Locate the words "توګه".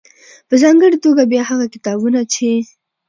1.05-1.23